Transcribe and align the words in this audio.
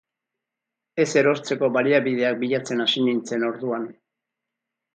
Ez 1.03 1.07
erortzeko 1.21 1.69
baliabideak 1.75 2.39
bilatzen 2.45 2.83
hasi 2.87 3.05
nintzen 3.11 3.47
orduan. 3.53 3.87